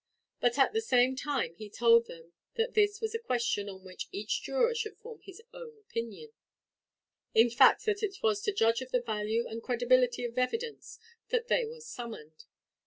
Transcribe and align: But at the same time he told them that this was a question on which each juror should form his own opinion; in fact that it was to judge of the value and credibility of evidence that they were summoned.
But 0.39 0.57
at 0.57 0.73
the 0.73 0.81
same 0.81 1.15
time 1.15 1.53
he 1.53 1.69
told 1.69 2.07
them 2.07 2.33
that 2.55 2.73
this 2.73 3.01
was 3.01 3.13
a 3.13 3.19
question 3.19 3.69
on 3.69 3.83
which 3.83 4.07
each 4.11 4.41
juror 4.41 4.73
should 4.73 4.97
form 4.97 5.21
his 5.21 5.43
own 5.53 5.77
opinion; 5.77 6.31
in 7.35 7.51
fact 7.51 7.85
that 7.85 8.01
it 8.01 8.17
was 8.23 8.41
to 8.41 8.51
judge 8.51 8.81
of 8.81 8.89
the 8.89 9.01
value 9.03 9.45
and 9.47 9.61
credibility 9.61 10.25
of 10.25 10.39
evidence 10.39 10.97
that 11.29 11.49
they 11.49 11.65
were 11.67 11.81
summoned. 11.81 12.45